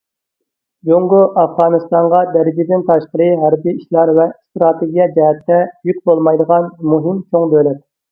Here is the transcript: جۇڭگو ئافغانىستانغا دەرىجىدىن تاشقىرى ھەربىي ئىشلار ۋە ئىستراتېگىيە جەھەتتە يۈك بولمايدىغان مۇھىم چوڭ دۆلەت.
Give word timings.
جۇڭگو 0.89 1.17
ئافغانىستانغا 1.41 2.21
دەرىجىدىن 2.35 2.85
تاشقىرى 2.87 3.27
ھەربىي 3.41 3.75
ئىشلار 3.81 4.13
ۋە 4.15 4.25
ئىستراتېگىيە 4.31 5.07
جەھەتتە 5.19 5.61
يۈك 5.91 6.01
بولمايدىغان 6.11 6.67
مۇھىم 6.95 7.21
چوڭ 7.29 7.47
دۆلەت. 7.53 7.85